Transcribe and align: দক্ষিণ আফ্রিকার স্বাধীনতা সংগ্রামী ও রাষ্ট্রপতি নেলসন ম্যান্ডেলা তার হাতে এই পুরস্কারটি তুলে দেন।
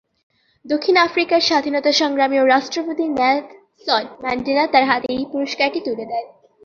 দক্ষিণ 0.65 0.95
আফ্রিকার 0.97 1.41
স্বাধীনতা 1.41 1.91
সংগ্রামী 1.91 2.37
ও 2.39 2.45
রাষ্ট্রপতি 2.45 3.05
নেলসন 3.09 4.03
ম্যান্ডেলা 4.21 4.63
তার 4.67 4.85
হাতে 4.85 5.07
এই 5.13 5.25
পুরস্কারটি 5.31 5.79
তুলে 5.79 6.05
দেন। 6.05 6.25